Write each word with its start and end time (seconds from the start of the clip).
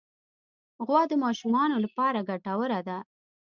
غوا 0.85 1.01
د 1.11 1.13
ماشومانو 1.23 1.75
لپاره 1.85 2.25
ګټوره 2.29 2.79
ده. 2.87 2.97